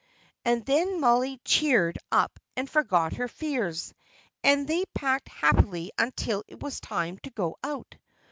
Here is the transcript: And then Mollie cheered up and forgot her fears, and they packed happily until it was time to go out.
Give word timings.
And 0.43 0.65
then 0.65 0.99
Mollie 0.99 1.39
cheered 1.45 1.99
up 2.11 2.39
and 2.57 2.67
forgot 2.67 3.13
her 3.17 3.27
fears, 3.27 3.93
and 4.43 4.67
they 4.67 4.85
packed 4.95 5.27
happily 5.27 5.91
until 5.95 6.43
it 6.47 6.59
was 6.59 6.79
time 6.79 7.19
to 7.19 7.29
go 7.29 7.55
out. 7.63 7.95